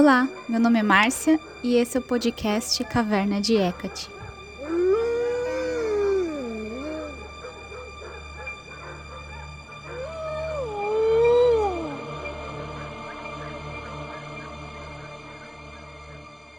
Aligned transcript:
Olá, 0.00 0.28
meu 0.48 0.60
nome 0.60 0.78
é 0.78 0.82
Márcia 0.84 1.40
e 1.60 1.74
esse 1.74 1.96
é 1.96 2.00
o 2.00 2.02
podcast 2.04 2.84
Caverna 2.84 3.40
de 3.40 3.56
Hecate. 3.56 4.08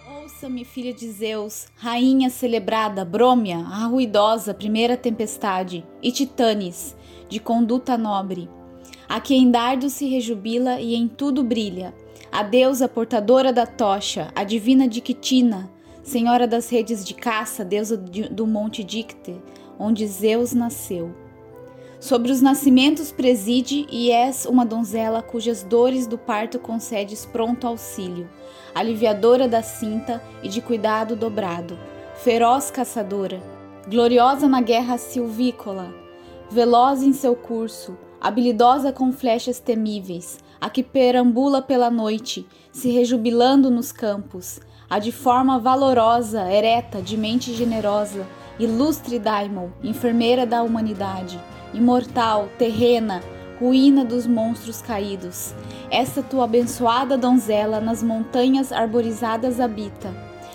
Ouça-me, 0.06 0.66
filha 0.66 0.94
de 0.94 1.10
Zeus, 1.10 1.68
rainha 1.78 2.30
celebrada, 2.30 3.06
Brômia, 3.06 3.60
a 3.60 3.86
ruidosa 3.86 4.54
primeira 4.54 4.98
tempestade, 4.98 5.86
e 6.04 6.12
Titanes, 6.12 6.94
de 7.30 7.40
conduta 7.40 7.98
nobre, 7.98 8.50
a 9.08 9.22
que 9.22 9.34
em 9.34 9.50
dardo 9.50 9.90
se 9.90 10.10
rejubila 10.10 10.82
e 10.82 10.94
em 10.94 11.08
tudo 11.08 11.42
brilha 11.42 11.94
a 12.32 12.44
deusa 12.44 12.88
portadora 12.88 13.52
da 13.52 13.66
tocha, 13.66 14.32
a 14.36 14.44
divina 14.44 14.88
Dictina, 14.88 15.70
senhora 16.04 16.48
das 16.48 16.70
redes 16.70 17.04
de 17.04 17.14
caça, 17.14 17.66
deusa 17.66 17.98
do 17.98 18.46
monte 18.46 18.84
Dicte, 18.84 19.42
onde 19.78 20.08
Zeus 20.08 20.54
nasceu. 20.54 21.14
Sobre 22.00 22.32
os 22.32 22.42
nascimentos 22.42 23.12
preside 23.12 23.86
e 23.92 24.10
és 24.10 24.46
uma 24.46 24.66
donzela 24.66 25.22
cujas 25.22 25.64
dores 25.64 26.08
do 26.08 26.18
parto 26.18 26.58
concedes 26.58 27.26
pronto 27.26 27.68
auxílio, 27.68 28.30
aliviadora 28.74 29.48
da 29.48 29.62
cinta 29.62 30.24
e 30.42 30.48
de 30.48 30.62
cuidado 30.62 31.16
dobrado, 31.16 31.78
feroz 32.16 32.72
caçadora, 32.72 33.42
gloriosa 33.88 34.48
na 34.48 34.62
guerra 34.62 34.98
silvícola, 34.98 35.94
veloz 36.50 37.02
em 37.02 37.12
seu 37.12 37.36
curso, 37.36 37.98
habilidosa 38.22 38.94
com 38.94 39.12
flechas 39.12 39.60
temíveis, 39.60 40.38
a 40.62 40.70
que 40.70 40.84
perambula 40.84 41.62
pela 41.62 41.90
noite, 41.90 42.48
se 42.72 42.90
rejubilando 42.90 43.70
nos 43.70 43.92
campos, 43.92 44.60
a 44.90 45.00
de 45.00 45.12
forma 45.12 45.60
valorosa, 45.60 46.52
ereta, 46.52 47.02
de 47.02 47.16
mente 47.16 47.54
generosa, 47.54 48.26
ilustre 48.60 49.20
Daimon, 49.20 49.70
enfermeira 49.84 50.46
da 50.46 50.64
humanidade, 50.64 51.40
imortal, 51.74 52.50
terrena, 52.58 53.22
ruína 53.60 54.04
dos 54.04 54.26
monstros 54.26 54.82
caídos. 54.82 55.54
Essa 55.92 56.22
tua 56.22 56.46
abençoada 56.46 57.18
donzela 57.18 57.80
nas 57.80 58.02
montanhas 58.02 58.72
arborizadas 58.72 59.60
habita, 59.60 60.14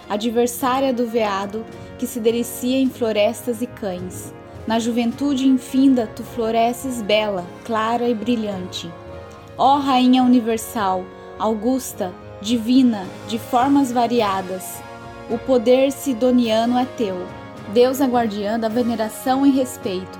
adversária 0.08 0.92
do 0.92 1.06
veado 1.06 1.64
que 1.98 2.06
se 2.06 2.20
delicia 2.20 2.78
em 2.78 2.88
florestas 2.88 3.62
e 3.62 3.66
cães. 3.66 4.34
Na 4.66 4.78
juventude 4.78 5.46
infinda 5.46 6.06
tu 6.06 6.22
floresces 6.22 7.02
bela, 7.02 7.44
clara 7.64 8.08
e 8.08 8.14
brilhante. 8.14 8.90
Ó 9.56 9.76
Rainha 9.78 10.24
Universal, 10.24 11.04
Augusta, 11.38 12.12
Divina, 12.42 13.06
de 13.28 13.38
formas 13.38 13.92
variadas, 13.92 14.82
o 15.30 15.38
poder 15.38 15.92
sidoniano 15.92 16.76
é 16.76 16.84
teu, 16.84 17.14
Deus 17.72 18.00
a 18.00 18.06
guardiã 18.06 18.58
da 18.58 18.68
veneração 18.68 19.46
e 19.46 19.50
respeito, 19.50 20.18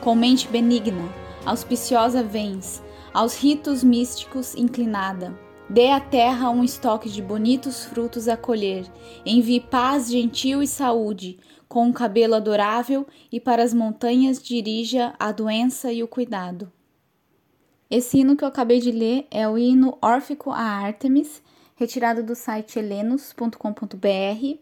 com 0.00 0.14
mente 0.14 0.46
benigna, 0.46 1.02
auspiciosa 1.44 2.22
vens, 2.22 2.80
aos 3.12 3.36
ritos 3.36 3.82
místicos 3.82 4.54
inclinada. 4.54 5.36
Dê 5.68 5.90
à 5.90 5.98
terra 5.98 6.48
um 6.50 6.62
estoque 6.62 7.10
de 7.10 7.20
bonitos 7.20 7.84
frutos 7.84 8.28
a 8.28 8.36
colher, 8.36 8.86
envie 9.26 9.58
paz 9.58 10.08
gentil 10.08 10.62
e 10.62 10.66
saúde, 10.66 11.40
com 11.68 11.86
um 11.86 11.92
cabelo 11.92 12.36
adorável, 12.36 13.04
e 13.32 13.40
para 13.40 13.64
as 13.64 13.74
montanhas 13.74 14.40
dirija 14.40 15.12
a 15.18 15.32
doença 15.32 15.92
e 15.92 16.04
o 16.04 16.08
cuidado. 16.08 16.70
Esse 17.90 18.18
hino 18.18 18.36
que 18.36 18.42
eu 18.42 18.48
acabei 18.48 18.80
de 18.80 18.90
ler 18.90 19.26
é 19.30 19.48
o 19.48 19.56
hino 19.56 19.96
Órfico 20.02 20.50
a 20.50 20.60
Artemis, 20.60 21.40
retirado 21.76 22.22
do 22.22 22.34
site 22.34 22.78
helenos.com.br, 22.78 24.58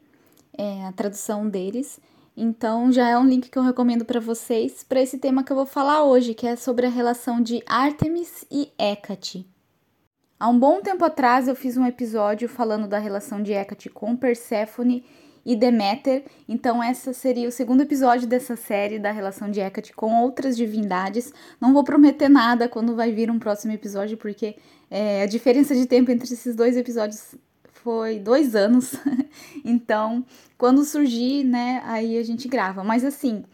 é 0.57 0.87
a 0.87 0.93
tradução 0.93 1.49
deles. 1.49 1.99
Então 2.37 2.93
já 2.93 3.09
é 3.09 3.17
um 3.17 3.27
link 3.27 3.49
que 3.49 3.59
eu 3.59 3.63
recomendo 3.63 4.05
para 4.05 4.21
vocês 4.21 4.83
para 4.83 5.01
esse 5.01 5.19
tema 5.19 5.43
que 5.43 5.53
eu 5.53 5.57
vou 5.57 5.67
falar 5.67 6.03
hoje, 6.03 6.35
que 6.35 6.47
é 6.47 6.57
sobre 6.57 6.87
a 6.87 6.91
relação 6.91 7.41
de 7.41 7.63
Artemis 7.67 8.45
e 8.51 8.71
Hécate. 8.77 9.47
Há 10.39 10.49
um 10.49 10.59
bom 10.59 10.83
tempo 10.83 11.05
atrás 11.05 11.49
eu 11.49 11.55
fiz 11.55 11.77
um 11.77 11.87
episódio 11.87 12.49
falando 12.49 12.87
da 12.89 12.99
relação 12.99 13.43
de 13.43 13.53
Hécate 13.53 13.89
com 13.89 14.17
Perséfone 14.17 15.05
e 15.45 15.55
Deméter. 15.55 16.25
Então, 16.49 16.83
essa 16.83 17.13
seria 17.13 17.49
o 17.49 17.53
segundo 17.53 17.83
episódio 17.83 18.27
dessa 18.27 18.57
série 18.57 18.99
da 18.99 19.11
relação 19.11 19.51
de 19.51 19.61
Hecate 19.61 19.93
com 19.93 20.23
outras 20.23 20.57
divindades. 20.57 21.33
Não 21.61 21.73
vou 21.73 21.85
prometer 21.85 22.29
nada 22.29 22.69
quando 22.69 22.97
vai 22.97 23.13
vir 23.13 23.31
um 23.31 23.39
próximo 23.39 23.73
episódio, 23.73 24.17
porque 24.17 24.57
é, 24.91 25.23
a 25.23 25.27
diferença 25.27 25.75
de 25.75 25.87
tempo 25.87 26.11
entre 26.11 26.33
esses 26.33 26.57
dois 26.57 26.77
episódios 26.77 27.35
foi 27.73 28.19
dois 28.19 28.55
anos. 28.55 28.95
então, 29.65 30.25
quando 30.57 30.85
surgir, 30.85 31.45
né, 31.45 31.83
aí 31.85 32.17
a 32.17 32.23
gente 32.23 32.49
grava. 32.49 32.83
Mas 32.83 33.05
assim, 33.05 33.45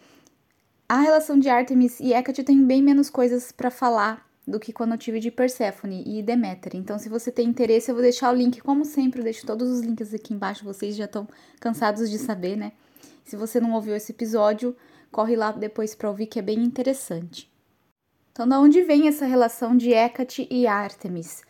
a 0.89 1.00
relação 1.00 1.39
de 1.39 1.49
Artemis 1.49 1.99
e 1.99 2.12
Hecate 2.12 2.45
tem 2.45 2.65
bem 2.65 2.83
menos 2.83 3.11
coisas 3.11 3.50
para 3.50 3.71
falar 3.71 4.30
do 4.50 4.61
que 4.61 4.72
quando 4.72 4.93
eu 4.93 4.99
tive 4.99 5.21
de 5.21 5.31
Persephone 5.31 6.03
e 6.06 6.22
Deméter. 6.22 6.72
Então, 6.75 6.99
se 6.99 7.09
você 7.09 7.31
tem 7.31 7.49
interesse, 7.49 7.91
eu 7.91 7.94
vou 7.94 8.03
deixar 8.03 8.33
o 8.33 8.37
link, 8.37 8.61
como 8.61 8.84
sempre, 8.84 9.21
eu 9.21 9.25
deixo 9.25 9.47
todos 9.47 9.69
os 9.71 9.81
links 9.81 10.12
aqui 10.12 10.34
embaixo, 10.34 10.65
vocês 10.65 10.97
já 10.97 11.05
estão 11.05 11.28
cansados 11.61 12.11
de 12.11 12.19
saber, 12.19 12.56
né? 12.56 12.72
Se 13.25 13.37
você 13.37 13.61
não 13.61 13.72
ouviu 13.72 13.94
esse 13.94 14.12
episódio, 14.12 14.77
corre 15.11 15.37
lá 15.37 15.53
depois 15.53 15.94
para 15.94 16.09
ouvir 16.09 16.27
que 16.27 16.38
é 16.38 16.43
bem 16.43 16.59
interessante. 16.59 17.50
Então, 18.33 18.47
da 18.47 18.61
onde 18.61 18.83
vem 18.83 19.09
essa 19.09 19.27
relação 19.27 19.77
de 19.77 19.93
Hecate 19.93 20.47
e 20.50 20.67
Artemis? 20.67 21.43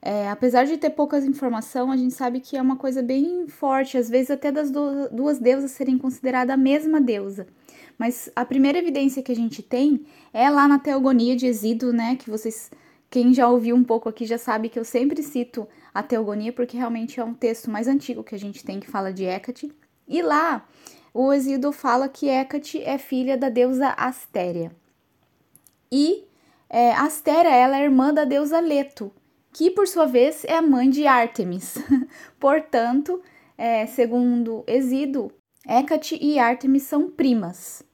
É, 0.00 0.30
apesar 0.30 0.64
de 0.64 0.76
ter 0.76 0.90
poucas 0.90 1.24
informações, 1.24 1.90
a 1.90 1.96
gente 1.96 2.14
sabe 2.14 2.40
que 2.40 2.56
é 2.56 2.62
uma 2.62 2.76
coisa 2.76 3.02
bem 3.02 3.48
forte, 3.48 3.98
às 3.98 4.08
vezes 4.08 4.30
até 4.30 4.52
das 4.52 4.70
duas 4.70 5.38
deusas 5.38 5.72
serem 5.72 5.98
consideradas 5.98 6.54
a 6.54 6.56
mesma 6.56 7.00
deusa. 7.00 7.46
Mas 7.98 8.30
a 8.36 8.44
primeira 8.44 8.78
evidência 8.78 9.22
que 9.22 9.32
a 9.32 9.36
gente 9.36 9.60
tem 9.62 10.06
é 10.32 10.48
lá 10.48 10.68
na 10.68 10.78
Teogonia 10.78 11.34
de 11.34 11.46
Exído, 11.46 11.92
né? 11.92 12.14
Que 12.14 12.30
vocês, 12.30 12.70
quem 13.10 13.34
já 13.34 13.48
ouviu 13.48 13.74
um 13.74 13.82
pouco 13.82 14.08
aqui 14.08 14.24
já 14.24 14.38
sabe 14.38 14.68
que 14.68 14.78
eu 14.78 14.84
sempre 14.84 15.22
cito 15.22 15.66
a 15.92 16.02
Teogonia, 16.02 16.52
porque 16.52 16.76
realmente 16.76 17.18
é 17.18 17.24
um 17.24 17.34
texto 17.34 17.68
mais 17.68 17.88
antigo 17.88 18.22
que 18.22 18.36
a 18.36 18.38
gente 18.38 18.64
tem 18.64 18.78
que 18.78 18.88
fala 18.88 19.12
de 19.12 19.24
Hecate. 19.24 19.72
E 20.06 20.22
lá 20.22 20.64
o 21.12 21.32
Exído 21.32 21.72
fala 21.72 22.08
que 22.08 22.28
Hecate 22.28 22.80
é 22.82 22.96
filha 22.98 23.36
da 23.36 23.48
deusa 23.48 23.88
Astéria. 23.88 24.70
E 25.90 26.24
é, 26.70 26.92
Astéria 26.92 27.52
ela 27.52 27.78
é 27.78 27.84
irmã 27.84 28.14
da 28.14 28.24
deusa 28.24 28.60
Leto, 28.60 29.10
que 29.52 29.70
por 29.70 29.88
sua 29.88 30.06
vez 30.06 30.44
é 30.44 30.54
a 30.54 30.62
mãe 30.62 30.88
de 30.88 31.06
Ártemis. 31.06 31.78
Portanto, 32.38 33.20
é, 33.56 33.86
segundo 33.86 34.62
Exído, 34.68 35.32
Hecate 35.66 36.16
e 36.20 36.38
Ártemis 36.38 36.84
são 36.84 37.10
primas. 37.10 37.87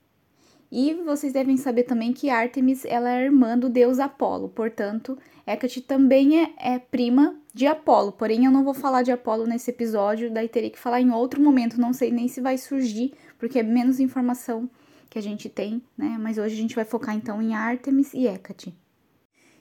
E 0.77 0.93
vocês 1.05 1.33
devem 1.33 1.57
saber 1.57 1.85
também 1.85 2.13
que 2.13 2.29
Ártemis 2.29 2.85
ela 2.85 3.09
é 3.09 3.27
irmã 3.27 3.57
do 3.57 3.69
deus 3.69 4.01
Apolo, 4.01 4.49
portanto, 4.49 5.17
Hecate 5.47 5.81
também 5.81 6.43
é, 6.43 6.53
é, 6.59 6.81
prima 6.81 7.37
de 7.55 7.65
Apolo. 7.65 8.11
Porém, 8.11 8.45
eu 8.45 8.51
não 8.51 8.65
vou 8.65 8.75
falar 8.75 9.03
de 9.03 9.13
Apolo 9.13 9.47
nesse 9.47 9.71
episódio, 9.71 10.33
daí 10.33 10.49
teria 10.49 10.71
que 10.71 10.79
falar 10.79 11.01
em 11.01 11.13
outro 11.13 11.41
momento, 11.41 11.81
não 11.81 11.93
sei 11.93 12.11
nem 12.11 12.27
se 12.27 12.41
vai 12.41 12.59
surgir, 12.59 13.15
porque 13.39 13.61
é 13.61 13.63
menos 13.63 14.01
informação 14.01 14.69
que 15.09 15.17
a 15.17 15.23
gente 15.23 15.49
tem, 15.49 15.81
né? 15.97 16.17
Mas 16.19 16.39
hoje 16.39 16.55
a 16.55 16.61
gente 16.61 16.75
vai 16.75 16.85
focar 16.85 17.15
então 17.15 17.41
em 17.41 17.55
Ártemis 17.55 18.13
e 18.13 18.27
Hecate. 18.27 18.75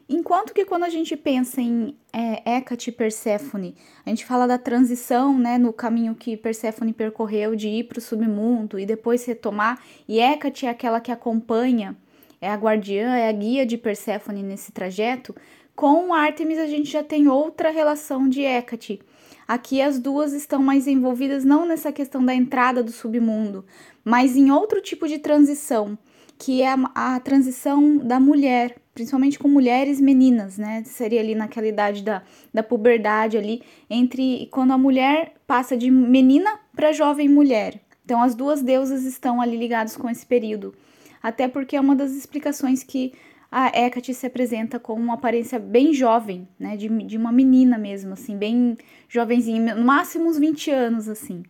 Enquanto 0.07 0.53
que 0.53 0.65
quando 0.65 0.83
a 0.83 0.89
gente 0.89 1.15
pensa 1.15 1.61
em 1.61 1.97
é, 2.11 2.57
Hecate 2.57 2.89
e 2.89 2.93
Perséfone, 2.93 3.75
a 4.05 4.09
gente 4.09 4.25
fala 4.25 4.45
da 4.45 4.57
transição, 4.57 5.37
né, 5.37 5.57
no 5.57 5.71
caminho 5.71 6.13
que 6.13 6.35
Perséfone 6.35 6.91
percorreu 6.91 7.55
de 7.55 7.69
ir 7.69 7.85
para 7.85 7.99
o 7.99 8.01
submundo 8.01 8.77
e 8.77 8.85
depois 8.85 9.25
retomar, 9.25 9.81
e 10.07 10.19
Hecate 10.19 10.65
é 10.65 10.69
aquela 10.69 10.99
que 10.99 11.11
acompanha, 11.11 11.95
é 12.41 12.49
a 12.49 12.55
guardiã, 12.55 13.15
é 13.15 13.29
a 13.29 13.31
guia 13.31 13.65
de 13.65 13.77
Perséfone 13.77 14.43
nesse 14.43 14.73
trajeto, 14.73 15.33
com 15.75 16.13
Artemis 16.13 16.59
a 16.59 16.67
gente 16.67 16.91
já 16.91 17.03
tem 17.03 17.27
outra 17.27 17.71
relação 17.71 18.27
de 18.27 18.41
Hecate. 18.41 19.01
Aqui 19.47 19.81
as 19.81 19.99
duas 19.99 20.33
estão 20.33 20.61
mais 20.61 20.87
envolvidas 20.87 21.43
não 21.43 21.65
nessa 21.65 21.91
questão 21.91 22.23
da 22.23 22.33
entrada 22.33 22.83
do 22.83 22.91
submundo, 22.91 23.65
mas 24.03 24.35
em 24.35 24.51
outro 24.51 24.81
tipo 24.81 25.07
de 25.07 25.17
transição, 25.17 25.97
que 26.37 26.61
é 26.61 26.73
a, 26.73 27.15
a 27.15 27.19
transição 27.19 27.97
da 27.97 28.19
mulher 28.19 28.75
principalmente 28.93 29.39
com 29.39 29.47
mulheres 29.47 29.99
meninas, 29.99 30.57
né? 30.57 30.83
Seria 30.85 31.19
ali 31.19 31.33
naquela 31.33 31.67
idade 31.67 32.03
da, 32.03 32.21
da 32.53 32.61
puberdade 32.61 33.37
ali, 33.37 33.63
entre 33.89 34.47
quando 34.51 34.71
a 34.71 34.77
mulher 34.77 35.33
passa 35.47 35.75
de 35.75 35.89
menina 35.89 36.59
para 36.75 36.91
jovem 36.91 37.27
mulher. 37.27 37.81
Então 38.05 38.21
as 38.21 38.35
duas 38.35 38.61
deusas 38.61 39.03
estão 39.03 39.41
ali 39.41 39.57
ligadas 39.57 39.97
com 39.97 40.09
esse 40.09 40.25
período. 40.25 40.75
Até 41.21 41.47
porque 41.47 41.75
é 41.75 41.81
uma 41.81 41.95
das 41.95 42.11
explicações 42.11 42.83
que 42.83 43.13
a 43.49 43.67
Hecate 43.67 44.13
se 44.13 44.25
apresenta 44.25 44.79
com 44.79 44.93
uma 44.93 45.13
aparência 45.13 45.59
bem 45.59 45.93
jovem, 45.93 46.47
né? 46.59 46.75
De, 46.75 46.87
de 46.87 47.17
uma 47.17 47.31
menina 47.31 47.77
mesmo, 47.77 48.13
assim, 48.13 48.37
bem 48.37 48.77
jovenzinha, 49.07 49.75
no 49.75 49.85
máximo 49.85 50.27
uns 50.27 50.37
20 50.37 50.71
anos, 50.71 51.07
assim. 51.07 51.43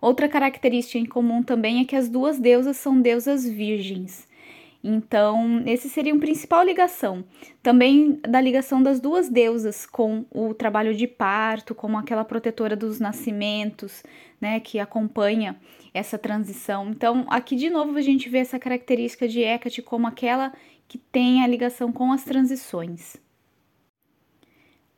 Outra 0.00 0.28
característica 0.28 0.98
em 0.98 1.06
comum 1.06 1.42
também 1.42 1.80
é 1.80 1.84
que 1.84 1.96
as 1.96 2.08
duas 2.08 2.38
deusas 2.38 2.76
são 2.76 3.00
deusas 3.00 3.44
virgens. 3.46 4.28
Então, 4.82 5.62
esse 5.66 5.88
seria 5.88 6.14
uma 6.14 6.20
principal 6.20 6.64
ligação. 6.64 7.24
Também 7.62 8.20
da 8.22 8.40
ligação 8.40 8.80
das 8.80 9.00
duas 9.00 9.28
deusas 9.28 9.84
com 9.84 10.24
o 10.30 10.54
trabalho 10.54 10.94
de 10.94 11.06
parto, 11.06 11.74
como 11.74 11.98
aquela 11.98 12.24
protetora 12.24 12.76
dos 12.76 13.00
nascimentos, 13.00 14.04
né, 14.40 14.60
que 14.60 14.78
acompanha 14.78 15.56
essa 15.92 16.16
transição. 16.16 16.90
Então, 16.90 17.26
aqui 17.28 17.56
de 17.56 17.68
novo 17.68 17.96
a 17.98 18.02
gente 18.02 18.28
vê 18.28 18.38
essa 18.38 18.58
característica 18.58 19.26
de 19.26 19.40
Hecate 19.40 19.82
como 19.82 20.06
aquela 20.06 20.52
que 20.86 20.96
tem 20.96 21.42
a 21.42 21.46
ligação 21.46 21.92
com 21.92 22.12
as 22.12 22.24
transições. 22.24 23.16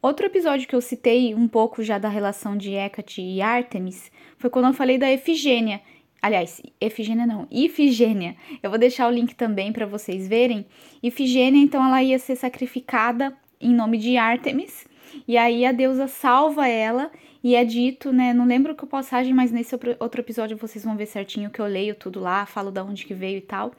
Outro 0.03 0.25
episódio 0.25 0.67
que 0.67 0.75
eu 0.75 0.81
citei 0.81 1.35
um 1.35 1.47
pouco 1.47 1.83
já 1.83 1.99
da 1.99 2.09
relação 2.09 2.57
de 2.57 2.73
Hecate 2.73 3.21
e 3.21 3.43
Artemis 3.43 4.11
foi 4.39 4.49
quando 4.49 4.69
eu 4.69 4.73
falei 4.73 4.97
da 4.97 5.11
Efigênia. 5.11 5.83
Aliás, 6.23 6.63
Efigênia 6.81 7.27
não, 7.27 7.47
Ifigênia. 7.51 8.35
Eu 8.63 8.71
vou 8.71 8.79
deixar 8.79 9.09
o 9.09 9.11
link 9.11 9.35
também 9.35 9.73
para 9.73 9.85
vocês 9.85 10.27
verem. 10.27 10.65
Ifigênia, 11.03 11.63
então, 11.63 11.85
ela 11.85 12.03
ia 12.03 12.19
ser 12.19 12.37
sacrificada 12.37 13.37
em 13.61 13.75
nome 13.75 13.99
de 13.99 14.17
Artemis, 14.17 14.87
e 15.29 15.37
aí 15.37 15.67
a 15.67 15.73
deusa 15.73 16.07
salva 16.07 16.67
ela 16.67 17.11
e 17.45 17.55
é 17.55 17.63
dito, 17.63 18.11
né? 18.11 18.33
Não 18.33 18.47
lembro 18.47 18.75
que 18.75 18.87
passagem, 18.87 19.35
mas 19.35 19.53
nesse 19.53 19.75
outro 19.75 20.21
episódio 20.21 20.57
vocês 20.57 20.83
vão 20.83 20.97
ver 20.97 21.07
certinho 21.07 21.51
que 21.51 21.61
eu 21.61 21.67
leio 21.67 21.95
tudo 21.95 22.21
lá, 22.21 22.47
falo 22.47 22.71
da 22.71 22.83
onde 22.83 23.05
que 23.05 23.13
veio 23.13 23.37
e 23.37 23.43
tal. 23.43 23.73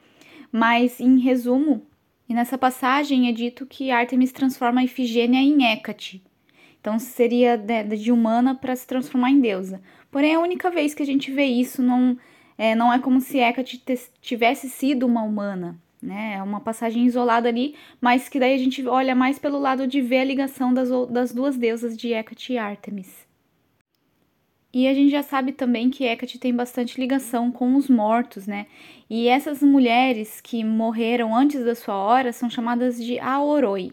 Mas 0.52 1.00
em 1.00 1.18
resumo, 1.20 1.82
e 2.32 2.34
nessa 2.34 2.58
passagem 2.58 3.28
é 3.28 3.34
dito 3.34 3.66
que 3.66 3.92
Artemis 3.92 4.32
transforma 4.32 4.80
a 4.80 4.86
Ifigênia 4.86 5.42
em 5.42 5.66
Hécate. 5.66 6.24
Então 6.80 6.98
seria 6.98 7.58
de, 7.58 8.10
humana 8.10 8.56
para 8.56 8.74
se 8.74 8.88
transformar 8.88 9.32
em 9.32 9.42
deusa. 9.42 9.82
Porém, 10.10 10.36
a 10.36 10.40
única 10.40 10.72
vez 10.72 10.94
que 10.94 11.04
a 11.04 11.06
gente 11.06 11.30
vê 11.30 11.44
isso 11.44 11.84
não 11.84 12.18
é, 12.58 12.74
não 12.74 12.94
é 12.94 13.00
como 13.00 13.20
se 13.20 13.38
Hécate 13.38 13.84
tivesse 14.22 14.70
sido 14.70 15.06
uma 15.06 15.24
humana. 15.24 15.78
Né? 16.02 16.36
É 16.38 16.42
uma 16.42 16.62
passagem 16.62 17.06
isolada 17.06 17.50
ali, 17.50 17.76
mas 18.00 18.30
que 18.30 18.40
daí 18.40 18.54
a 18.54 18.58
gente 18.58 18.88
olha 18.88 19.14
mais 19.14 19.38
pelo 19.38 19.60
lado 19.60 19.86
de 19.86 20.00
ver 20.00 20.20
a 20.20 20.24
ligação 20.24 20.74
das, 20.74 20.88
das 21.10 21.34
duas 21.34 21.58
deusas 21.58 21.98
de 21.98 22.14
Hécate 22.14 22.54
e 22.54 22.58
Artemis. 22.58 23.28
E 24.74 24.88
a 24.88 24.94
gente 24.94 25.12
já 25.12 25.22
sabe 25.22 25.52
também 25.52 25.90
que 25.90 26.06
Hecate 26.06 26.40
tem 26.40 26.56
bastante 26.56 27.00
ligação 27.00 27.52
com 27.52 27.76
os 27.76 27.90
mortos, 27.90 28.48
né? 28.48 28.68
E 29.10 29.28
essas 29.28 29.62
mulheres 29.62 30.40
que 30.40 30.64
morreram 30.64 31.36
antes 31.36 31.64
da 31.66 31.76
sua 31.76 31.96
hora 31.96 32.32
são 32.32 32.50
chamadas 32.50 33.04
de 33.04 33.20
Aoroi. 33.20 33.92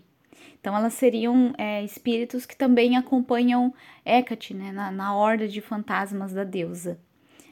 Então 0.61 0.77
elas 0.77 0.95
seriam 0.95 1.53
é, 1.59 1.83
espíritos 1.83 2.47
que 2.47 2.57
também 2.57 2.97
acompanham 2.97 3.75
Hecate, 4.05 4.55
né? 4.55 4.71
Na, 4.71 4.93
na 4.93 5.17
horda 5.17 5.49
de 5.49 5.61
fantasmas 5.61 6.33
da 6.33 6.45
deusa. 6.45 7.01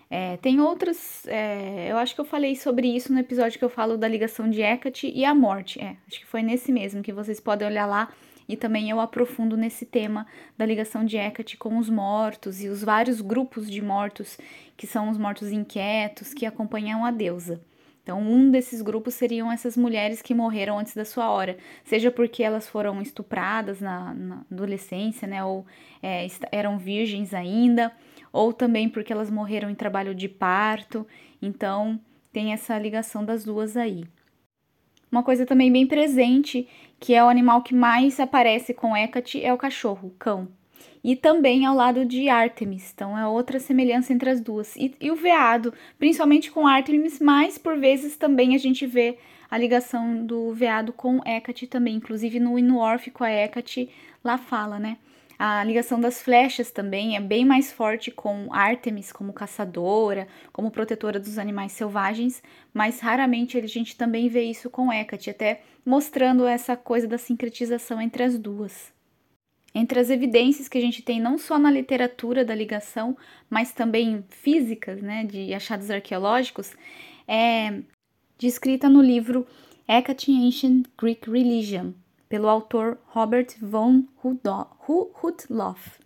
É, 0.09 0.37
tem 0.37 0.61
outras. 0.61 1.27
É, 1.27 1.91
eu 1.91 1.97
acho 1.97 2.15
que 2.15 2.21
eu 2.21 2.25
falei 2.25 2.55
sobre 2.55 2.87
isso 2.87 3.13
no 3.13 3.19
episódio 3.19 3.59
que 3.59 3.65
eu 3.65 3.69
falo 3.69 3.97
da 3.97 4.07
ligação 4.07 4.49
de 4.49 4.63
Hecate 4.63 5.11
e 5.13 5.25
a 5.25 5.35
morte. 5.35 5.81
É, 5.81 5.97
acho 6.07 6.21
que 6.21 6.27
foi 6.27 6.43
nesse 6.43 6.71
mesmo 6.71 7.03
que 7.03 7.13
vocês 7.13 7.41
podem 7.41 7.67
olhar 7.67 7.87
lá 7.87 8.09
e 8.49 8.57
também 8.57 8.91
eu 8.91 9.01
aprofundo 9.01 9.57
nesse 9.57 9.85
tema 9.85 10.27
da 10.57 10.65
ligação 10.65 11.05
de 11.05 11.17
Hecate 11.17 11.57
com 11.57 11.79
os 11.79 11.89
mortos 11.89 12.63
e 12.63 12.69
os 12.69 12.83
vários 12.83 13.21
grupos 13.21 13.71
de 13.71 13.83
mortos, 13.83 14.39
que 14.77 14.87
são 14.87 15.09
os 15.11 15.19
mortos 15.19 15.51
inquietos, 15.51 16.33
que 16.33 16.47
acompanham 16.47 17.05
a 17.05 17.11
deusa. 17.11 17.61
Então, 18.03 18.21
um 18.21 18.53
desses 18.53 18.83
grupos 18.83 19.15
seriam 19.15 19.51
essas 19.51 19.77
mulheres 19.77 20.23
que 20.23 20.33
morreram 20.33 20.79
antes 20.79 20.95
da 20.95 21.05
sua 21.05 21.29
hora, 21.29 21.59
seja 21.85 22.09
porque 22.09 22.41
elas 22.41 22.69
foram 22.69 23.03
estupradas 23.03 23.81
na, 23.81 24.15
na 24.15 24.45
adolescência, 24.49 25.27
né, 25.27 25.43
ou 25.43 25.67
é, 26.01 26.25
eram 26.53 26.79
virgens 26.79 27.35
ainda, 27.35 27.91
ou 28.33 28.53
também 28.53 28.89
porque 28.89 29.13
elas 29.13 29.29
morreram 29.29 29.69
em 29.69 29.75
trabalho 29.75 30.15
de 30.15 30.29
parto. 30.29 31.05
Então, 31.43 31.99
tem 32.33 32.53
essa 32.53 32.79
ligação 32.79 33.25
das 33.25 33.45
duas 33.45 33.77
aí. 33.77 34.05
Uma 35.11 35.23
coisa 35.23 35.47
também 35.47 35.73
bem 35.73 35.87
presente 35.87 36.69
que 36.99 37.15
é 37.15 37.23
o 37.23 37.29
animal 37.29 37.63
que 37.63 37.75
mais 37.75 38.19
aparece 38.19 38.73
com 38.73 38.97
Hecate, 38.97 39.43
é 39.43 39.53
o 39.53 39.59
cachorro, 39.59 40.09
o 40.09 40.19
cão. 40.19 40.49
E 41.05 41.15
também 41.15 41.65
ao 41.65 41.75
lado 41.75 42.05
de 42.05 42.29
Artemis, 42.29 42.93
então 42.93 43.17
é 43.17 43.27
outra 43.27 43.61
semelhança 43.61 44.13
entre 44.13 44.29
as 44.29 44.41
duas. 44.41 44.75
E, 44.77 44.95
e, 45.01 45.11
o 45.11 45.15
veado, 45.15 45.73
principalmente 45.99 46.51
com 46.51 46.67
Artemis, 46.67 47.21
mas 47.21 47.59
por 47.59 47.79
vezes 47.79 48.17
também 48.17 48.55
a 48.55 48.59
gente 48.59 48.87
vê 48.87 49.19
a 49.49 49.57
ligação 49.57 50.27
do 50.27 50.53
veado 50.53 50.93
com 50.93 51.21
Hecate 51.25 51.69
também. 51.69 51.97
Inclusive 51.97 52.41
no 52.41 52.79
órfico 52.79 53.23
a 53.23 53.31
Hecate 53.31 53.89
lá 54.25 54.37
fala, 54.37 54.81
né? 54.81 54.97
A 55.39 55.63
ligação 55.63 56.01
das 56.01 56.23
flechas 56.23 56.71
também 56.71 57.17
é 57.17 57.21
bem 57.21 57.45
mais 57.45 57.71
forte 57.71 58.11
com 58.11 58.49
Artemis 58.53 59.13
como 59.13 59.35
caçadora, 59.35 60.27
como 60.51 60.71
protetora 60.71 61.21
dos 61.21 61.39
animais 61.39 61.73
selvagens, 61.73 62.43
mas 62.73 63.01
raramente 63.01 63.59
a 63.59 63.67
gente 63.67 63.97
também 63.97 64.29
vê 64.29 64.45
isso 64.45 64.71
com 64.71 64.91
Hecate, 64.91 65.29
até 65.29 65.61
mostrando 65.85 66.47
essa 66.47 66.75
coisa 66.75 67.07
da 67.07 67.19
sincretização 67.19 68.01
entre 68.01 68.23
as 68.23 68.39
duas. 68.39 68.93
Entre 69.75 70.01
as 70.01 70.09
evidências 70.09 70.69
que 70.69 70.79
a 70.79 70.81
gente 70.81 71.03
tem 71.03 71.21
não 71.21 71.37
só 71.37 71.59
na 71.59 71.71
literatura 71.71 72.43
da 72.43 72.55
ligação, 72.55 73.15
mas 73.51 73.73
também 73.73 74.25
físicas, 74.31 75.03
né, 75.03 75.23
de 75.23 75.53
achados 75.53 75.91
arqueológicos, 75.91 76.73
é 77.29 77.83
descrita 78.39 78.89
no 78.89 79.03
livro 79.03 79.47
Hecate 79.87 80.33
Ancient 80.33 80.87
Greek 80.99 81.31
Religion, 81.31 81.93
pelo 82.29 82.49
autor 82.49 82.99
Robert 83.07 83.57
von 83.61 84.05
Hutloff. 84.23 86.01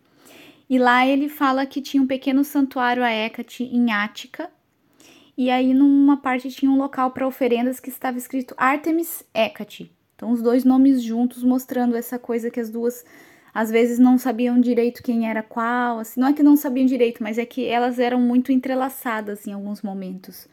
E 0.68 0.78
lá 0.78 1.06
ele 1.06 1.28
fala 1.28 1.66
que 1.66 1.80
tinha 1.80 2.02
um 2.02 2.06
pequeno 2.06 2.44
santuário 2.44 3.02
a 3.02 3.10
Hecate 3.10 3.64
em 3.64 3.92
Ática, 3.92 4.50
e 5.36 5.50
aí 5.50 5.74
numa 5.74 6.18
parte 6.18 6.50
tinha 6.50 6.70
um 6.70 6.78
local 6.78 7.10
para 7.10 7.26
oferendas 7.26 7.80
que 7.80 7.88
estava 7.88 8.18
escrito 8.18 8.54
Artemis 8.56 9.24
Hecate. 9.34 9.90
Então 10.14 10.30
os 10.30 10.42
dois 10.42 10.64
nomes 10.64 11.02
juntos 11.02 11.42
mostrando 11.42 11.96
essa 11.96 12.18
coisa 12.18 12.50
que 12.50 12.60
as 12.60 12.70
duas 12.70 13.04
às 13.52 13.70
vezes 13.70 13.98
não 13.98 14.16
sabiam 14.16 14.60
direito 14.60 15.02
quem 15.02 15.28
era 15.28 15.42
qual, 15.42 15.98
assim, 15.98 16.20
não 16.20 16.28
é 16.28 16.32
que 16.32 16.42
não 16.42 16.56
sabiam 16.56 16.86
direito, 16.86 17.22
mas 17.22 17.36
é 17.38 17.44
que 17.44 17.66
elas 17.66 17.98
eram 17.98 18.20
muito 18.20 18.52
entrelaçadas 18.52 19.46
em 19.46 19.52
alguns 19.52 19.82
momentos. 19.82 20.46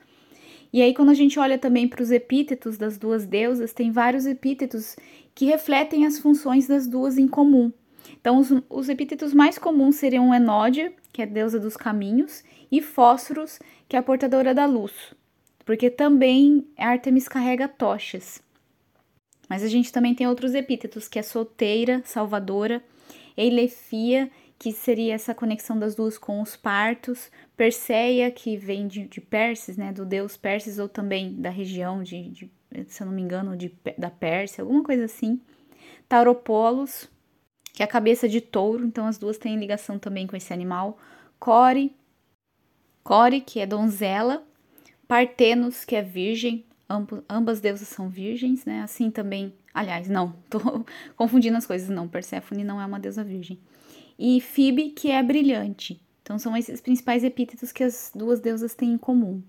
E 0.73 0.81
aí, 0.81 0.93
quando 0.93 1.09
a 1.09 1.13
gente 1.13 1.39
olha 1.39 1.57
também 1.57 1.87
para 1.87 2.01
os 2.01 2.11
epítetos 2.11 2.77
das 2.77 2.97
duas 2.97 3.25
deusas, 3.25 3.71
tem 3.71 3.91
vários 3.91 4.25
epítetos 4.25 4.95
que 5.37 5.45
refletem 5.45 6.07
as 6.07 6.17
funções 6.17 6.65
das 6.65 6.87
duas 6.87 7.15
em 7.15 7.27
comum. 7.27 7.71
Então, 8.19 8.39
os, 8.39 8.51
os 8.67 8.89
epítetos 8.89 9.35
mais 9.35 9.59
comuns 9.59 9.97
seriam 9.97 10.33
Enódia, 10.33 10.91
que 11.13 11.21
é 11.21 11.27
deusa 11.27 11.59
dos 11.59 11.77
caminhos, 11.77 12.43
e 12.71 12.81
Fósforos, 12.81 13.59
que 13.87 13.95
é 13.95 13.99
a 13.99 14.03
portadora 14.03 14.51
da 14.51 14.65
luz, 14.65 15.13
porque 15.63 15.91
também 15.91 16.67
Artemis 16.75 17.27
carrega 17.27 17.67
tochas. 17.67 18.41
Mas 19.47 19.61
a 19.61 19.67
gente 19.67 19.93
também 19.93 20.15
tem 20.15 20.25
outros 20.25 20.55
epítetos, 20.55 21.07
que 21.07 21.19
é 21.19 21.21
solteira, 21.21 22.01
salvadora, 22.03 22.83
Eilefia, 23.37 24.31
que 24.57 24.71
seria 24.71 25.13
essa 25.13 25.35
conexão 25.35 25.77
das 25.77 25.93
duas 25.93 26.17
com 26.17 26.41
os 26.41 26.55
partos, 26.55 27.29
Perseia, 27.55 28.31
que 28.31 28.57
vem 28.57 28.87
de, 28.87 29.05
de 29.05 29.21
Perses, 29.21 29.77
né, 29.77 29.93
do 29.93 30.03
deus 30.03 30.35
Perses, 30.35 30.79
ou 30.79 30.89
também 30.89 31.39
da 31.39 31.51
região 31.51 32.01
de, 32.01 32.27
de 32.29 32.56
se 32.87 33.01
eu 33.01 33.07
não 33.07 33.13
me 33.13 33.21
engano, 33.21 33.55
de, 33.55 33.73
da 33.97 34.09
Pérsia, 34.09 34.61
alguma 34.61 34.83
coisa 34.83 35.05
assim. 35.05 35.41
Tauropolos, 36.07 37.09
que 37.73 37.81
é 37.81 37.85
a 37.85 37.89
cabeça 37.89 38.27
de 38.27 38.41
touro, 38.41 38.85
então 38.85 39.05
as 39.05 39.17
duas 39.17 39.37
têm 39.37 39.57
ligação 39.57 39.99
também 39.99 40.27
com 40.27 40.35
esse 40.35 40.53
animal. 40.53 40.97
Core, 41.39 41.95
Core, 43.03 43.41
que 43.41 43.59
é 43.59 43.65
donzela. 43.65 44.43
Partenos, 45.07 45.85
que 45.85 45.95
é 45.95 46.01
virgem. 46.01 46.65
Ambas 47.29 47.59
deusas 47.59 47.87
são 47.87 48.09
virgens, 48.09 48.65
né? 48.65 48.81
Assim 48.81 49.11
também. 49.11 49.53
Aliás, 49.73 50.09
não, 50.09 50.33
tô 50.49 50.59
confundindo 51.15 51.57
as 51.57 51.65
coisas, 51.65 51.89
não. 51.89 52.07
Perséfone 52.07 52.63
não 52.63 52.81
é 52.81 52.85
uma 52.85 52.99
deusa 52.99 53.23
virgem 53.23 53.59
e 54.17 54.41
Fibe, 54.41 54.89
que 54.89 55.11
é 55.11 55.21
brilhante. 55.21 56.01
Então 56.23 56.39
são 56.39 56.57
esses 56.57 56.81
principais 56.81 57.23
epítetos 57.23 57.71
que 57.71 57.83
as 57.83 58.11
duas 58.13 58.39
deusas 58.39 58.73
têm 58.73 58.93
em 58.93 58.97
comum. 58.97 59.41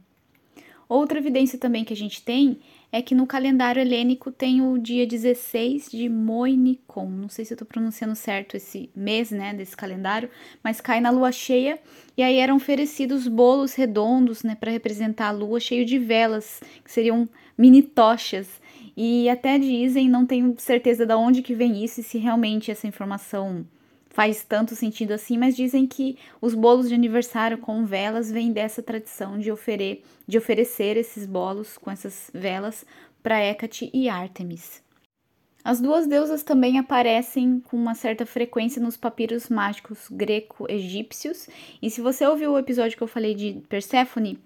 Outra 0.89 1.19
evidência 1.19 1.59
também 1.59 1.85
que 1.85 1.93
a 1.93 1.97
gente 1.97 2.23
tem 2.23 2.59
é 2.91 3.03
que 3.03 3.15
no 3.15 3.27
calendário 3.27 3.81
helênico 3.81 4.33
tem 4.33 4.63
o 4.63 4.79
dia 4.79 5.07
16 5.07 5.91
de 5.91 6.09
Moinicon. 6.09 7.11
Não 7.11 7.29
sei 7.29 7.45
se 7.45 7.53
eu 7.53 7.57
estou 7.57 7.69
pronunciando 7.69 8.17
certo 8.17 8.57
esse 8.57 8.89
mês, 8.97 9.31
né, 9.31 9.53
desse 9.53 9.77
calendário, 9.77 10.31
mas 10.65 10.81
cai 10.81 10.99
na 10.99 11.11
lua 11.11 11.31
cheia 11.31 11.79
e 12.17 12.23
aí 12.23 12.39
eram 12.39 12.57
oferecidos 12.57 13.29
bolos 13.29 13.75
redondos, 13.75 14.43
né, 14.43 14.55
para 14.55 14.71
representar 14.71 15.29
a 15.29 15.33
lua, 15.33 15.61
cheio 15.61 15.85
de 15.85 15.99
velas, 15.99 16.63
que 16.83 16.91
seriam 16.91 17.29
mini 17.57 17.83
tochas. 17.83 18.49
E 18.97 19.29
até 19.29 19.59
dizem, 19.59 20.09
não 20.09 20.25
tenho 20.25 20.55
certeza 20.57 21.05
de 21.05 21.15
onde 21.15 21.43
que 21.43 21.55
vem 21.55 21.85
isso 21.85 22.01
e 22.01 22.03
se 22.03 22.17
realmente 22.17 22.71
essa 22.71 22.87
informação 22.87 23.67
faz 24.19 24.43
tanto 24.43 24.75
sentido 24.75 25.13
assim, 25.13 25.39
mas 25.39 25.55
dizem 25.55 25.87
que 25.87 26.19
os 26.41 26.53
bolos 26.53 26.89
de 26.89 26.95
aniversário 26.97 27.57
com 27.57 27.87
velas 27.87 28.33
vêm 28.33 28.51
dessa 28.51 28.83
tradição 28.83 29.39
de, 29.39 29.53
oferecer, 29.53 30.03
de 30.27 30.37
oferecer 30.37 30.97
esses 30.97 31.25
bolos 31.25 31.79
com 31.79 31.89
essas 31.89 32.29
velas 32.35 32.85
para 33.23 33.41
Hecate 33.41 33.89
e 33.95 34.09
Ártemis. 34.09 34.83
As 35.63 35.81
duas 35.81 36.05
deusas 36.09 36.43
também 36.43 36.81
aparecem 36.81 37.61
com 37.61 37.77
uma 37.77 37.95
certa 37.95 38.27
frequência 38.27 38.83
nos 38.83 38.97
papiros 38.97 39.49
mágicos 39.49 40.09
greco-egípcios, 40.11 41.49
e 41.81 41.89
se 41.89 42.01
você 42.01 42.27
ouviu 42.27 42.55
o 42.55 42.59
episódio 42.59 42.97
que 42.97 43.03
eu 43.05 43.09
falei 43.09 43.37
de 43.37 43.63
Perséfone, 43.69 44.37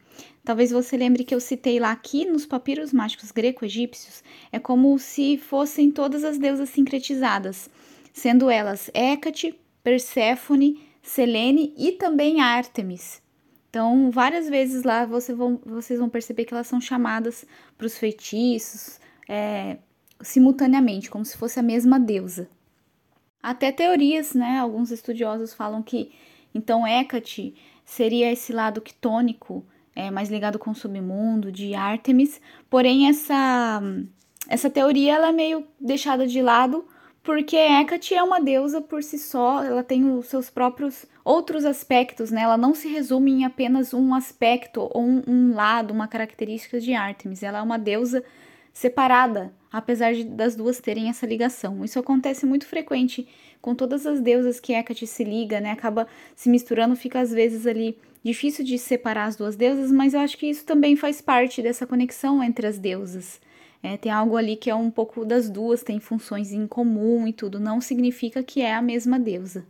Talvez 0.44 0.70
você 0.70 0.96
lembre 0.96 1.24
que 1.24 1.34
eu 1.34 1.40
citei 1.40 1.80
lá 1.80 1.92
aqui 1.92 2.26
nos 2.26 2.44
papiros 2.44 2.92
mágicos 2.92 3.30
greco-egípcios, 3.30 4.22
é 4.50 4.58
como 4.58 4.98
se 4.98 5.38
fossem 5.38 5.90
todas 5.90 6.24
as 6.24 6.36
deusas 6.36 6.68
sincretizadas, 6.68 7.70
sendo 8.12 8.50
elas 8.50 8.90
Hécate, 8.92 9.54
Perséfone, 9.82 10.80
Selene 11.02 11.74
e 11.76 11.92
também 11.92 12.40
Ártemis. 12.40 13.22
Então, 13.68 14.10
várias 14.10 14.48
vezes 14.48 14.84
lá 14.84 15.06
você 15.06 15.32
vão, 15.32 15.60
vocês 15.64 15.98
vão 15.98 16.08
perceber 16.08 16.44
que 16.44 16.52
elas 16.52 16.66
são 16.66 16.80
chamadas 16.80 17.46
para 17.76 17.86
os 17.86 17.96
feitiços 17.96 19.00
é, 19.28 19.78
simultaneamente, 20.20 21.10
como 21.10 21.24
se 21.24 21.36
fosse 21.36 21.58
a 21.58 21.62
mesma 21.62 21.98
deusa. 21.98 22.48
Até 23.42 23.72
teorias, 23.72 24.34
né? 24.34 24.58
Alguns 24.58 24.90
estudiosos 24.90 25.54
falam 25.54 25.82
que 25.82 26.12
então 26.54 26.86
Hécate 26.86 27.54
seria 27.84 28.30
esse 28.30 28.52
lado 28.52 28.80
quitônico, 28.80 29.64
é, 29.96 30.10
mais 30.10 30.30
ligado 30.30 30.58
com 30.58 30.70
o 30.70 30.74
submundo 30.74 31.50
de 31.50 31.74
Ártemis. 31.74 32.40
Porém, 32.70 33.08
essa 33.08 33.82
essa 34.48 34.68
teoria 34.68 35.14
ela 35.14 35.28
é 35.28 35.32
meio 35.32 35.66
deixada 35.80 36.26
de 36.26 36.42
lado 36.42 36.86
porque 37.22 37.56
Hecate 37.56 38.14
é 38.14 38.22
uma 38.22 38.40
deusa 38.40 38.80
por 38.80 39.02
si 39.02 39.18
só, 39.18 39.62
ela 39.62 39.84
tem 39.84 40.04
os 40.04 40.26
seus 40.26 40.50
próprios 40.50 41.06
outros 41.24 41.64
aspectos, 41.64 42.30
né? 42.30 42.42
Ela 42.42 42.56
não 42.56 42.74
se 42.74 42.88
resume 42.88 43.30
em 43.30 43.44
apenas 43.44 43.94
um 43.94 44.14
aspecto 44.14 44.88
ou 44.92 45.02
um, 45.02 45.22
um 45.26 45.54
lado, 45.54 45.92
uma 45.92 46.08
característica 46.08 46.80
de 46.80 46.94
Ártemis. 46.94 47.42
Ela 47.42 47.58
é 47.58 47.62
uma 47.62 47.78
deusa 47.78 48.24
separada, 48.72 49.54
apesar 49.70 50.14
de, 50.14 50.24
das 50.24 50.56
duas 50.56 50.80
terem 50.80 51.08
essa 51.08 51.24
ligação. 51.24 51.84
Isso 51.84 51.98
acontece 51.98 52.44
muito 52.44 52.66
frequente 52.66 53.28
com 53.60 53.74
todas 53.74 54.04
as 54.06 54.20
deusas 54.20 54.58
que 54.58 54.72
Hecate 54.72 55.06
se 55.06 55.22
liga, 55.22 55.60
né? 55.60 55.70
Acaba 55.70 56.08
se 56.34 56.48
misturando, 56.48 56.96
fica 56.96 57.20
às 57.20 57.30
vezes 57.30 57.66
ali 57.66 57.96
difícil 58.24 58.64
de 58.64 58.76
separar 58.78 59.26
as 59.26 59.36
duas 59.36 59.54
deusas, 59.54 59.92
mas 59.92 60.14
eu 60.14 60.20
acho 60.20 60.36
que 60.36 60.46
isso 60.46 60.64
também 60.64 60.96
faz 60.96 61.20
parte 61.20 61.62
dessa 61.62 61.86
conexão 61.86 62.42
entre 62.42 62.66
as 62.66 62.78
deusas. 62.78 63.40
É, 63.82 63.96
tem 63.96 64.12
algo 64.12 64.36
ali 64.36 64.54
que 64.54 64.70
é 64.70 64.74
um 64.74 64.90
pouco 64.90 65.24
das 65.24 65.50
duas, 65.50 65.82
tem 65.82 65.98
funções 65.98 66.52
em 66.52 66.66
comum 66.66 67.26
e 67.26 67.32
tudo, 67.32 67.58
não 67.58 67.80
significa 67.80 68.42
que 68.42 68.60
é 68.60 68.74
a 68.74 68.82
mesma 68.82 69.18
deusa. 69.18 69.66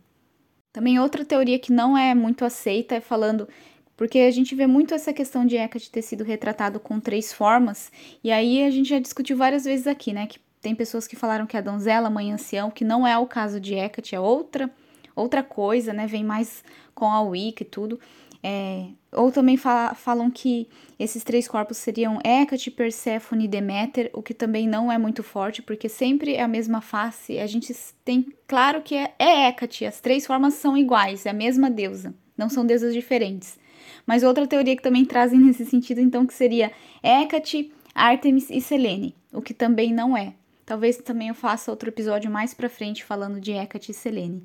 Também 0.71 0.99
outra 0.99 1.25
teoria 1.25 1.57
que 1.57 1.71
não 1.71 1.97
é 1.97 2.13
muito 2.13 2.45
aceita 2.45 2.95
é 2.95 3.01
falando 3.01 3.47
porque 3.95 4.19
a 4.19 4.31
gente 4.31 4.55
vê 4.55 4.65
muito 4.65 4.93
essa 4.93 5.13
questão 5.13 5.45
de 5.45 5.55
Hecate 5.55 5.89
ter 5.89 6.01
sido 6.01 6.23
retratado 6.23 6.79
com 6.79 6.99
três 6.99 7.31
formas, 7.31 7.91
e 8.23 8.31
aí 8.31 8.63
a 8.63 8.71
gente 8.71 8.89
já 8.89 8.99
discutiu 8.99 9.37
várias 9.37 9.65
vezes 9.65 9.85
aqui, 9.85 10.11
né, 10.11 10.25
que 10.25 10.39
tem 10.61 10.73
pessoas 10.73 11.07
que 11.07 11.15
falaram 11.15 11.45
que 11.45 11.55
é 11.55 11.59
a 11.59 11.63
donzela, 11.63 12.09
mãe 12.09 12.31
ancião, 12.31 12.71
que 12.71 12.83
não 12.83 13.05
é 13.05 13.17
o 13.17 13.27
caso 13.27 13.59
de 13.59 13.75
Hecate, 13.75 14.15
é 14.15 14.19
outra 14.19 14.69
outra 15.15 15.43
coisa, 15.43 15.93
né, 15.93 16.07
vem 16.07 16.23
mais 16.23 16.63
com 16.95 17.05
a 17.05 17.21
Wicca 17.21 17.63
e 17.63 17.65
tudo. 17.67 17.99
É, 18.45 18.87
ou 19.13 19.31
também 19.31 19.55
fala, 19.55 19.95
falam 19.95 20.29
que 20.29 20.67
esses 20.99 21.23
três 21.23 21.47
corpos 21.47 21.77
seriam 21.77 22.19
Hecate, 22.25 22.69
Perséfone 22.69 23.45
e 23.45 23.47
Deméter, 23.47 24.09
o 24.13 24.21
que 24.21 24.33
também 24.33 24.67
não 24.67 24.91
é 24.91 24.97
muito 24.97 25.23
forte, 25.23 25.61
porque 25.61 25.87
sempre 25.87 26.33
é 26.33 26.41
a 26.41 26.47
mesma 26.47 26.81
face. 26.81 27.39
A 27.39 27.47
gente 27.47 27.73
tem 28.03 28.27
claro 28.45 28.81
que 28.81 28.95
é, 28.95 29.13
é 29.17 29.47
Hecate, 29.47 29.85
as 29.85 30.01
três 30.01 30.25
formas 30.25 30.55
são 30.55 30.75
iguais, 30.75 31.25
é 31.25 31.29
a 31.29 31.33
mesma 31.33 31.69
deusa, 31.69 32.13
não 32.37 32.49
são 32.49 32.65
deusas 32.65 32.93
diferentes. 32.93 33.57
Mas 34.05 34.23
outra 34.23 34.45
teoria 34.45 34.75
que 34.75 34.83
também 34.83 35.05
trazem 35.05 35.39
nesse 35.41 35.65
sentido, 35.65 36.01
então, 36.01 36.25
que 36.25 36.33
seria 36.33 36.71
Hecate, 37.01 37.71
Artemis 37.95 38.49
e 38.49 38.59
Selene, 38.59 39.15
o 39.31 39.41
que 39.41 39.53
também 39.53 39.93
não 39.93 40.17
é. 40.17 40.33
Talvez 40.65 40.97
também 40.97 41.29
eu 41.29 41.35
faça 41.35 41.71
outro 41.71 41.89
episódio 41.89 42.31
mais 42.31 42.53
pra 42.53 42.69
frente 42.69 43.03
falando 43.03 43.39
de 43.39 43.51
Hecate 43.51 43.91
e 43.91 43.93
Selene. 43.93 44.43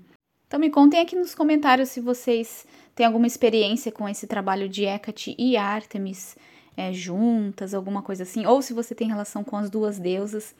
Então 0.49 0.59
me 0.59 0.71
contem 0.71 0.99
aqui 0.99 1.14
nos 1.14 1.35
comentários 1.35 1.90
se 1.90 2.00
vocês 2.00 2.67
têm 2.95 3.05
alguma 3.05 3.26
experiência 3.26 3.93
com 3.93 4.09
esse 4.09 4.26
trabalho 4.26 4.67
de 4.67 4.87
Hecate 4.87 5.37
e 5.38 5.59
Artemis 5.59 6.37
é, 6.75 6.90
juntas, 6.90 7.75
alguma 7.75 8.00
coisa 8.00 8.23
assim, 8.23 8.47
ou 8.47 8.62
se 8.62 8.73
você 8.73 8.95
tem 8.95 9.07
relação 9.07 9.45
com 9.45 9.57
as 9.57 9.69
duas 9.69 9.99
deusas. 9.99 10.55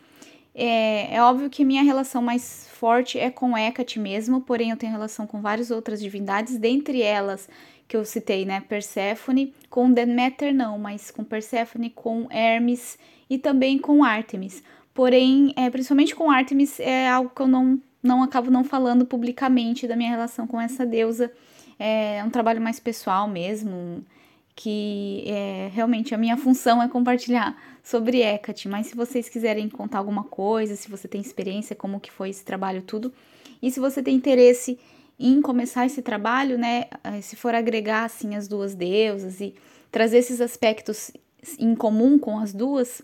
É, 0.55 1.15
é, 1.15 1.23
óbvio 1.23 1.49
que 1.49 1.65
minha 1.65 1.83
relação 1.83 2.21
mais 2.21 2.69
forte 2.73 3.19
é 3.19 3.31
com 3.31 3.57
Hecate 3.57 3.99
mesmo, 3.99 4.43
porém 4.43 4.71
eu 4.71 4.77
tenho 4.77 4.93
relação 4.93 5.27
com 5.27 5.41
várias 5.41 5.71
outras 5.71 6.01
divindades, 6.03 6.59
dentre 6.59 7.01
elas 7.01 7.49
que 7.87 7.97
eu 7.97 8.05
citei, 8.05 8.45
né, 8.45 8.61
Perséfone, 8.61 9.55
com 9.71 9.91
Deméter 9.91 10.53
não, 10.53 10.79
mas 10.79 11.11
com 11.11 11.25
Perséfone, 11.25 11.89
com 11.89 12.27
Hermes 12.31 12.99
e 13.31 13.39
também 13.39 13.79
com 13.79 14.05
Artemis. 14.05 14.63
Porém, 14.93 15.55
é, 15.57 15.71
principalmente 15.71 16.15
com 16.15 16.31
Artemis, 16.31 16.79
é 16.79 17.09
algo 17.09 17.31
que 17.31 17.41
eu 17.41 17.49
não, 17.49 17.81
não 18.09 18.23
acabo 18.23 18.51
não 18.51 18.65
falando 18.65 19.05
publicamente 19.05 19.87
da 19.87 19.95
minha 19.95 20.11
relação 20.11 20.47
com 20.47 20.61
essa 20.61 20.85
deusa. 20.87 21.31
É 21.79 22.25
um 22.25 22.31
trabalho 22.31 22.61
mais 22.61 22.81
pessoal 22.81 23.29
mesmo, 23.29 24.05
que 24.57 25.23
é, 25.27 25.71
realmente 25.73 26.15
a 26.15 26.19
minha 26.19 26.37
função 26.37 26.83
é 26.83 26.89
compartilhar 26.89 27.57
sobre 27.85 28.23
Hecate, 28.23 28.69
mas 28.69 28.89
se 28.89 28.97
vocês 28.97 29.29
quiserem 29.29 29.69
contar 29.69 29.99
alguma 29.99 30.25
coisa, 30.25 30.75
se 30.75 30.91
você 30.91 31.07
tem 31.07 31.21
experiência, 31.21 31.77
como 31.77 32.01
que 32.01 32.11
foi 32.11 32.31
esse 32.31 32.45
trabalho 32.45 32.83
tudo, 32.83 33.13
e 33.63 33.71
se 33.71 33.79
você 33.79 34.03
tem 34.03 34.17
interesse 34.17 34.79
em 35.19 35.41
começar 35.41 35.87
esse 35.87 36.03
trabalho, 36.03 36.59
né, 36.59 36.87
eh, 37.05 37.21
se 37.21 37.37
for 37.37 37.55
agregar 37.55 38.05
assim 38.05 38.35
as 38.35 38.49
duas 38.49 38.75
deusas 38.75 39.41
e 39.41 39.55
trazer 39.91 40.19
esses 40.19 40.41
aspectos 40.41 41.13
em 41.59 41.75
comum 41.75 42.19
com 42.19 42.39
as 42.39 42.53
duas, 42.53 43.03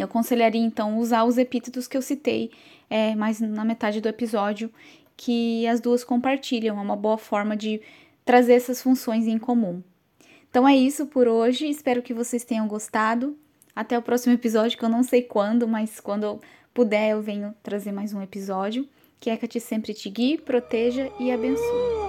eu 0.00 0.06
aconselharia 0.06 0.60
então 0.60 0.98
usar 0.98 1.24
os 1.24 1.38
epítetos 1.38 1.86
que 1.86 1.96
eu 1.96 2.02
citei 2.02 2.50
é, 2.88 3.14
mais 3.14 3.40
na 3.40 3.64
metade 3.64 4.00
do 4.00 4.08
episódio, 4.08 4.70
que 5.16 5.66
as 5.66 5.80
duas 5.80 6.04
compartilham, 6.04 6.78
é 6.78 6.80
uma 6.80 6.96
boa 6.96 7.18
forma 7.18 7.56
de 7.56 7.80
trazer 8.24 8.54
essas 8.54 8.80
funções 8.80 9.26
em 9.26 9.38
comum. 9.38 9.82
Então 10.50 10.66
é 10.66 10.76
isso 10.76 11.06
por 11.06 11.28
hoje, 11.28 11.68
espero 11.68 12.02
que 12.02 12.14
vocês 12.14 12.44
tenham 12.44 12.66
gostado. 12.66 13.36
Até 13.74 13.96
o 13.96 14.02
próximo 14.02 14.34
episódio, 14.34 14.76
que 14.76 14.84
eu 14.84 14.88
não 14.88 15.02
sei 15.02 15.22
quando, 15.22 15.68
mas 15.68 16.00
quando 16.00 16.24
eu 16.24 16.40
puder 16.74 17.10
eu 17.10 17.22
venho 17.22 17.54
trazer 17.62 17.92
mais 17.92 18.12
um 18.12 18.22
episódio. 18.22 18.88
Que 19.20 19.30
Hecate 19.30 19.60
sempre 19.60 19.94
te 19.94 20.08
guie, 20.08 20.38
proteja 20.38 21.10
e 21.18 21.30
abençoe. 21.30 22.07